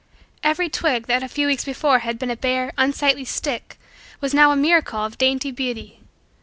Every 0.41 0.67
twig 0.67 1.05
that 1.05 1.21
a 1.21 1.27
few 1.27 1.45
weeks 1.45 1.63
before 1.63 1.99
had 1.99 2.17
been 2.17 2.31
a 2.31 2.35
bare, 2.35 2.73
unsightly 2.75 3.23
stick 3.23 3.77
was 4.19 4.33
now 4.33 4.51
a 4.51 4.55
miracle 4.55 5.05
of 5.05 5.19
dainty 5.19 5.51
beauty. 5.51 5.99